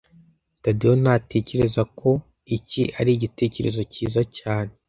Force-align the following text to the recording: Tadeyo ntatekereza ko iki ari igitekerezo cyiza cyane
Tadeyo 0.63 0.93
ntatekereza 1.01 1.81
ko 1.99 2.09
iki 2.57 2.81
ari 2.99 3.09
igitekerezo 3.17 3.81
cyiza 3.93 4.21
cyane 4.37 4.71